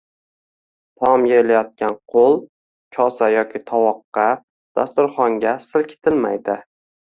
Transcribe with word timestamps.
Taom 1.01 1.25
yeyilayotgan 1.31 1.93
qo‘l 2.13 2.39
kosa 2.97 3.29
yoki 3.35 3.63
tovoqqa, 3.69 4.25
dasturxonga 4.81 5.57
silkitilmaydi. 5.71 6.61